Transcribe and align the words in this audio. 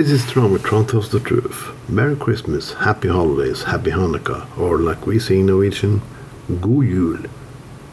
This 0.00 0.24
is 0.24 0.30
Tron 0.30 0.86
Tells 0.86 1.10
the 1.10 1.20
Truth. 1.20 1.76
Merry 1.86 2.16
Christmas, 2.16 2.72
Happy 2.72 3.08
Holidays, 3.08 3.64
Happy 3.64 3.90
Hanukkah, 3.90 4.46
or 4.56 4.78
like 4.78 5.06
we 5.06 5.18
say 5.18 5.40
in 5.40 5.46
Norwegian, 5.48 6.00
God 6.48 6.86
Jul. 6.86 7.18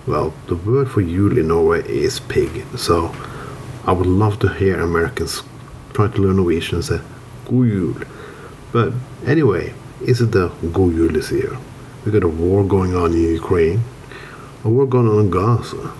Well, 0.07 0.33
the 0.45 0.55
word 0.55 0.89
for 0.89 1.01
Jul 1.01 1.37
in 1.37 1.49
Norway 1.49 1.85
is 1.85 2.21
pig, 2.21 2.63
so 2.77 3.13
I 3.83 3.91
would 3.91 4.07
love 4.07 4.39
to 4.39 4.47
hear 4.53 4.79
Americans 4.79 5.43
try 5.91 6.07
to 6.07 6.21
learn 6.21 6.37
Norwegian 6.37 6.75
and 6.75 6.85
say 6.85 7.01
God 7.43 7.67
Jul. 7.67 7.95
But 8.71 8.93
anyway, 9.25 9.73
is 10.01 10.21
it 10.21 10.31
the 10.31 10.47
God 10.71 10.93
Jul 10.95 11.09
this 11.09 11.29
year? 11.29 11.57
We 12.05 12.13
got 12.13 12.23
a 12.23 12.29
war 12.29 12.63
going 12.63 12.95
on 12.95 13.11
in 13.11 13.21
Ukraine, 13.21 13.83
a 14.63 14.69
war 14.69 14.85
going 14.85 15.09
on 15.09 15.25
in 15.25 15.29
Gaza. 15.29 15.91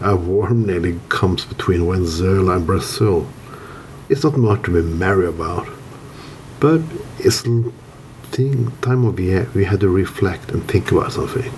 A 0.00 0.16
war 0.16 0.48
nearly 0.54 0.98
comes 1.10 1.44
between 1.44 1.86
Venezuela 1.86 2.56
and 2.56 2.66
Brazil. 2.66 3.28
It's 4.08 4.22
not 4.22 4.36
much 4.36 4.62
to 4.64 4.70
be 4.70 4.82
merry 4.82 5.26
about, 5.26 5.66
but 6.60 6.80
it's 7.18 7.42
the 7.42 7.72
thing, 8.30 8.70
time 8.80 9.04
of 9.04 9.18
year 9.18 9.48
we 9.52 9.64
had 9.64 9.80
to 9.80 9.88
reflect 9.88 10.52
and 10.52 10.62
think 10.68 10.92
about 10.92 11.12
something. 11.12 11.52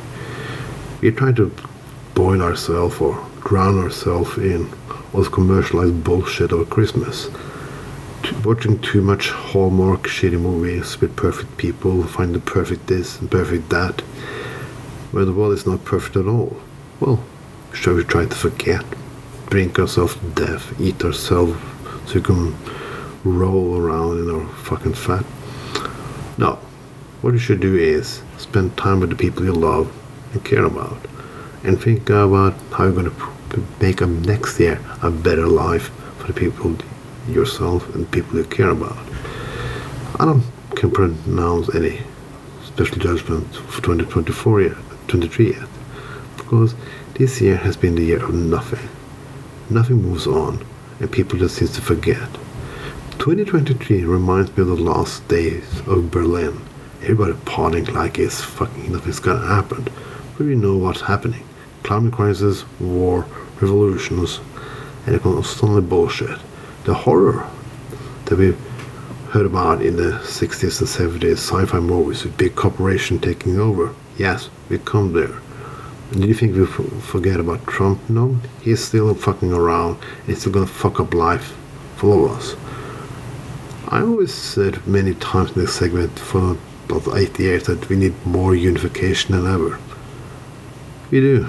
We're 1.03 1.13
trying 1.13 1.35
to 1.35 1.53
boil 2.15 2.41
ourselves 2.41 3.01
or 3.03 3.23
drown 3.45 3.79
ourselves 3.79 4.39
in 4.39 4.73
all 5.13 5.21
this 5.21 5.29
commercialized 5.29 6.03
bullshit 6.03 6.53
over 6.53 6.65
Christmas. 6.65 7.29
Watching 8.43 8.81
too 8.81 9.03
much 9.03 9.29
Hallmark 9.29 10.05
shitty 10.05 10.41
movies 10.41 10.99
with 11.03 11.17
perfect 11.17 11.59
people, 11.59 12.03
find 12.05 12.35
the 12.35 12.41
perfect 12.41 12.87
this 12.87 13.21
and 13.21 13.31
perfect 13.31 13.69
that, 13.69 14.01
where 15.13 15.27
the 15.27 15.35
world 15.35 15.53
is 15.53 15.67
not 15.67 15.85
perfect 15.85 16.17
at 16.17 16.27
all. 16.27 16.57
Well, 16.99 17.23
shall 17.75 17.95
we 17.95 18.05
try 18.05 18.25
to 18.25 18.35
forget? 18.35 18.87
Drink 19.51 19.79
ourselves 19.79 20.15
to 20.17 20.47
death, 20.47 20.81
eat 20.81 21.05
ourselves 21.05 21.59
we 22.15 22.21
can 22.21 22.57
roll 23.25 23.77
around 23.77 24.19
in 24.19 24.31
our 24.31 24.47
fucking 24.55 24.95
fat? 24.95 25.25
No. 26.39 26.59
What 27.21 27.33
you 27.33 27.39
should 27.39 27.61
do 27.61 27.77
is 27.77 28.23
spend 28.37 28.77
time 28.77 29.01
with 29.01 29.11
the 29.11 29.17
people 29.17 29.45
you 29.45 29.53
love 29.53 29.93
and 30.33 30.45
care 30.45 30.65
about 30.65 30.99
and 31.65 31.81
think 31.83 32.09
about 32.11 32.55
how 32.73 32.85
you're 32.85 32.93
going 32.93 33.11
to 33.11 33.67
make 33.81 34.01
up 34.03 34.09
next 34.09 34.61
year 34.61 34.81
a 35.03 35.11
better 35.11 35.47
life 35.47 35.91
for 36.19 36.29
the 36.29 36.33
people 36.33 36.77
yourself 37.29 37.93
and 37.95 38.11
people 38.11 38.39
you 38.39 38.45
care 38.45 38.71
about. 38.71 38.97
I 40.21 40.25
don't 40.25 40.45
can 40.79 40.91
pronounce 40.93 41.75
any 41.75 42.01
special 42.63 42.99
judgment 42.99 43.53
for 43.53 43.83
2024 43.83 44.63
yet, 44.63 44.77
23 45.09 45.55
yet, 45.55 45.69
because 46.37 46.77
this 47.15 47.41
year 47.41 47.57
has 47.57 47.77
been 47.77 47.97
the 47.97 48.05
year 48.05 48.23
of 48.25 48.33
nothing. 48.33 48.89
Nothing 49.71 50.03
moves 50.03 50.29
on, 50.29 50.65
and 51.01 51.11
people 51.11 51.39
just 51.39 51.57
seem 51.57 51.69
to 51.69 51.81
forget. 51.81 52.29
2023 53.19 54.05
reminds 54.05 54.57
me 54.57 54.63
of 54.63 54.69
the 54.69 54.77
last 54.77 55.27
days 55.29 55.81
of 55.87 56.11
Berlin. 56.11 56.61
Everybody 57.03 57.33
partying 57.33 57.93
like 57.93 58.19
it's 58.19 58.43
fucking 58.43 58.93
nothing's 58.93 59.21
gonna 59.21 59.47
happen. 59.47 59.89
We 60.39 60.55
know 60.55 60.77
what's 60.77 61.01
happening. 61.01 61.45
Climate 61.83 62.13
crisis, 62.13 62.65
war, 62.81 63.27
revolutions, 63.61 64.41
and 65.07 65.15
the 65.15 65.19
constantly 65.19 65.83
bullshit. 65.83 66.39
The 66.85 66.95
horror 66.95 67.49
that 68.27 68.39
we 68.39 68.55
heard 69.31 69.47
about 69.47 69.83
in 69.83 69.97
the 69.97 70.13
60s 70.23 70.81
and 70.81 71.21
70s 71.21 71.33
sci-fi 71.33 71.81
movies 71.81 72.25
with 72.25 72.37
big 72.37 72.55
corporation 72.55 73.19
taking 73.19 73.59
over. 73.59 73.95
Yes, 74.17 74.49
we 74.69 74.79
come 74.79 75.13
there. 75.13 75.41
Do 76.11 76.27
you 76.27 76.33
think 76.33 76.57
we 76.57 76.65
forget 76.65 77.39
about 77.39 77.67
Trump? 77.67 78.01
No, 78.09 78.39
he's 78.63 78.83
still 78.83 79.15
fucking 79.15 79.53
around. 79.53 79.99
He's 80.27 80.41
still 80.41 80.53
gonna 80.53 80.67
fuck 80.67 81.01
up 81.01 81.13
life 81.13 81.55
for 81.97 82.11
all 82.11 82.25
of 82.25 82.31
us. 82.39 82.57
I 83.89 84.01
always 84.01 84.33
said 84.33 84.87
many 84.87 85.15
times 85.15 85.51
in 85.53 85.61
this 85.61 85.75
segment 85.75 86.19
for 86.19 86.57
about 86.89 87.15
eight 87.19 87.39
years 87.39 87.65
that 87.65 87.91
we 87.91 87.97
need 87.97 88.15
more 88.25 88.55
unification 88.55 89.33
than 89.33 89.47
ever. 89.47 89.79
We 91.11 91.21
do, 91.21 91.47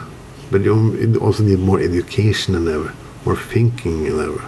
but 0.52 0.62
you 0.62 1.18
also 1.22 1.44
need 1.44 1.60
more 1.60 1.80
education 1.80 2.54
than 2.54 2.68
ever, 2.68 2.94
more 3.26 3.38
thinking 3.38 4.04
than 4.04 4.20
ever. 4.20 4.46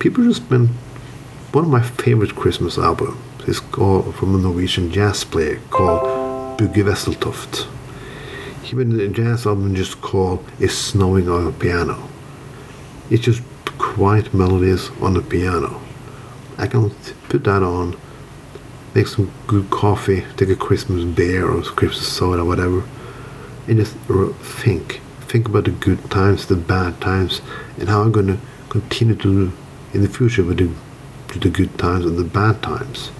People 0.00 0.24
just 0.24 0.48
been 0.48 0.70
one 1.52 1.64
of 1.64 1.70
my 1.70 1.82
favorite 1.82 2.34
Christmas 2.34 2.78
albums 2.78 3.16
is 3.46 3.60
called 3.60 4.14
from 4.16 4.34
a 4.34 4.38
Norwegian 4.38 4.90
jazz 4.90 5.22
player 5.22 5.60
called 5.70 6.58
Bugge 6.58 6.82
Wesseltoft. 6.84 7.68
Made 8.72 9.00
a 9.00 9.08
jazz 9.08 9.46
album 9.46 9.74
just 9.74 10.00
called 10.00 10.44
It's 10.60 10.74
Snowing 10.74 11.28
on 11.28 11.44
a 11.44 11.50
Piano. 11.50 12.08
It's 13.10 13.24
just 13.24 13.42
quiet 13.78 14.32
melodies 14.32 14.90
on 15.00 15.14
the 15.14 15.22
piano. 15.22 15.82
I 16.56 16.68
can 16.68 16.90
put 17.28 17.42
that 17.44 17.64
on, 17.64 17.98
make 18.94 19.08
some 19.08 19.32
good 19.48 19.70
coffee, 19.70 20.24
take 20.36 20.50
a 20.50 20.56
Christmas 20.56 21.04
beer 21.04 21.50
or 21.50 21.62
Christmas 21.62 22.06
soda, 22.06 22.42
or 22.42 22.44
whatever, 22.44 22.84
and 23.66 23.78
just 23.78 23.96
think. 24.40 25.00
Think 25.22 25.48
about 25.48 25.64
the 25.64 25.72
good 25.72 26.08
times, 26.08 26.46
the 26.46 26.54
bad 26.54 27.00
times, 27.00 27.42
and 27.76 27.88
how 27.88 28.02
I'm 28.02 28.12
going 28.12 28.28
to 28.28 28.38
continue 28.68 29.16
to 29.16 29.52
in 29.92 30.02
the 30.02 30.08
future 30.08 30.44
with 30.44 30.58
the, 30.58 30.68
with 31.34 31.42
the 31.42 31.50
good 31.50 31.76
times 31.76 32.06
and 32.06 32.16
the 32.16 32.22
bad 32.22 32.62
times. 32.62 33.10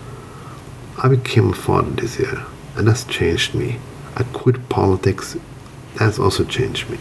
I 1.02 1.08
became 1.08 1.50
a 1.50 1.54
father 1.56 1.90
this 1.90 2.20
year, 2.20 2.44
and 2.76 2.86
that's 2.86 3.02
changed 3.02 3.56
me. 3.56 3.80
I 4.16 4.24
quit 4.32 4.68
politics, 4.68 5.36
that's 5.96 6.18
also 6.18 6.44
changed 6.44 6.88
me. 6.90 6.98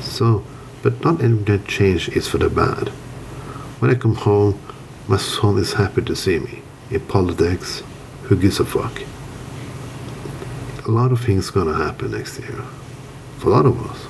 So, 0.00 0.44
but 0.82 1.02
not 1.04 1.22
everything 1.22 1.44
that 1.44 1.66
change 1.66 2.08
is 2.10 2.28
for 2.28 2.38
the 2.38 2.48
bad. 2.48 2.88
When 3.80 3.90
I 3.90 3.94
come 3.94 4.14
home, 4.14 4.60
my 5.08 5.16
son 5.16 5.58
is 5.58 5.74
happy 5.74 6.02
to 6.02 6.16
see 6.16 6.38
me. 6.38 6.62
In 6.90 7.00
politics, 7.00 7.82
who 8.24 8.36
gives 8.36 8.60
a 8.60 8.64
fuck? 8.64 9.02
A 10.86 10.90
lot 10.90 11.12
of 11.12 11.20
things 11.20 11.50
gonna 11.50 11.74
happen 11.74 12.12
next 12.12 12.38
year. 12.38 12.62
For 13.38 13.48
a 13.48 13.50
lot 13.50 13.66
of 13.66 13.90
us. 13.90 14.06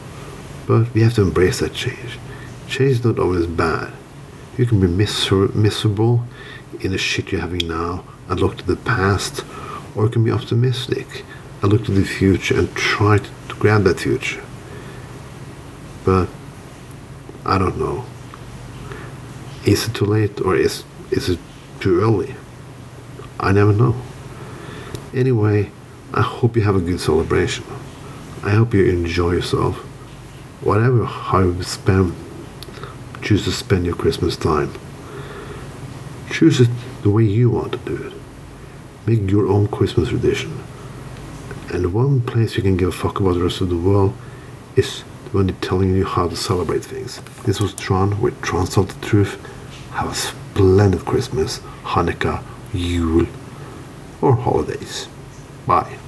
But 0.66 0.92
we 0.94 1.02
have 1.02 1.14
to 1.14 1.22
embrace 1.22 1.60
that 1.60 1.72
change. 1.72 2.18
Change 2.68 2.90
is 2.92 3.04
not 3.04 3.18
always 3.18 3.46
bad. 3.46 3.92
You 4.58 4.66
can 4.66 4.80
be 4.80 4.86
miser- 4.86 5.48
miserable 5.54 6.24
in 6.80 6.90
the 6.90 6.98
shit 6.98 7.32
you're 7.32 7.40
having 7.40 7.68
now 7.68 8.04
and 8.28 8.40
look 8.40 8.56
to 8.58 8.66
the 8.66 8.76
past, 8.76 9.44
or 9.94 10.04
you 10.04 10.10
can 10.10 10.24
be 10.24 10.30
optimistic 10.30 11.24
and 11.62 11.72
look 11.72 11.84
to 11.86 11.92
the 11.92 12.04
future 12.04 12.58
and 12.58 12.74
try 12.74 13.18
to, 13.18 13.30
to 13.48 13.54
grab 13.56 13.84
that 13.84 14.00
future. 14.00 14.42
But 16.04 16.28
I 17.44 17.58
don't 17.58 17.78
know. 17.78 18.04
Is 19.64 19.88
it 19.88 19.94
too 19.94 20.04
late 20.04 20.40
or 20.40 20.56
is 20.56 20.84
is 21.10 21.28
it 21.28 21.38
too 21.80 22.00
early? 22.00 22.34
I 23.40 23.52
never 23.52 23.72
know. 23.72 23.96
Anyway, 25.14 25.70
I 26.12 26.22
hope 26.22 26.56
you 26.56 26.62
have 26.62 26.76
a 26.76 26.80
good 26.80 27.00
celebration. 27.00 27.64
I 28.42 28.50
hope 28.50 28.74
you 28.74 28.84
enjoy 28.84 29.32
yourself. 29.32 29.76
Whatever 30.60 31.04
how 31.04 31.40
you 31.40 31.62
spend 31.62 32.14
choose 33.22 33.44
to 33.44 33.50
spend 33.50 33.84
your 33.84 33.96
Christmas 33.96 34.36
time. 34.36 34.72
Choose 36.30 36.60
it 36.60 36.70
the 37.02 37.10
way 37.10 37.24
you 37.24 37.50
want 37.50 37.72
to 37.72 37.78
do 37.78 37.96
it. 37.96 38.12
Make 39.04 39.28
your 39.30 39.48
own 39.48 39.66
Christmas 39.66 40.10
tradition. 40.10 40.62
And 41.72 41.84
the 41.84 41.88
one 41.88 42.20
place 42.20 42.56
you 42.56 42.62
can 42.62 42.76
give 42.76 42.88
a 42.88 42.92
fuck 42.92 43.20
about 43.20 43.34
the 43.34 43.42
rest 43.42 43.60
of 43.60 43.68
the 43.68 43.76
world 43.76 44.14
is 44.76 45.00
when 45.32 45.48
they're 45.48 45.56
telling 45.60 45.94
you 45.94 46.04
how 46.04 46.28
to 46.28 46.36
celebrate 46.36 46.84
things. 46.84 47.20
This 47.44 47.60
was 47.60 47.74
Tron 47.74 48.20
with 48.20 48.40
Tron 48.40 48.66
Salt 48.66 48.88
the 48.88 49.06
Truth. 49.06 49.38
Have 49.92 50.10
a 50.10 50.14
splendid 50.14 51.04
Christmas, 51.04 51.60
Hanukkah, 51.82 52.42
Yule, 52.72 53.26
or 54.22 54.34
holidays. 54.34 55.08
Bye. 55.66 55.98